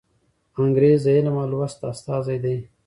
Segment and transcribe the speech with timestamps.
[0.61, 2.57] انګریز د علم او لوست استازی دی.